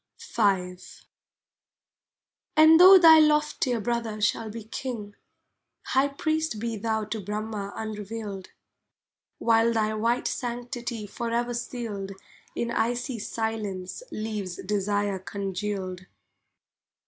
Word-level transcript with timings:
V 0.19 0.77
And 2.57 2.79
tho 2.79 2.97
thy 2.97 3.19
loftier 3.19 3.79
Brother 3.79 4.19
shall 4.19 4.49
be 4.49 4.63
King, 4.63 5.15
High 5.89 6.07
priest 6.07 6.57
be 6.59 6.75
thou 6.75 7.03
to 7.03 7.21
Brahma 7.21 7.71
unrevealed, 7.75 8.49
While 9.37 9.71
thy 9.71 9.93
white 9.93 10.27
sanctity 10.27 11.05
forever 11.05 11.53
sealed 11.53 12.13
In 12.55 12.71
icy 12.71 13.19
silence 13.19 14.01
leaves 14.11 14.55
desire 14.63 15.19
congealed. 15.19 16.07